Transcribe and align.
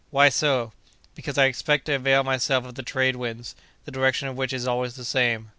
"Why 0.09 0.29
so?" 0.29 0.71
"Because 1.13 1.37
I 1.37 1.45
expect 1.45 1.85
to 1.85 1.93
avail 1.93 2.23
myself 2.23 2.65
of 2.65 2.73
the 2.73 2.81
trade 2.81 3.15
winds, 3.17 3.53
the 3.85 3.91
direction 3.91 4.27
of 4.27 4.35
which 4.35 4.51
is 4.51 4.67
always 4.67 4.95
the 4.95 5.05
same." 5.05 5.49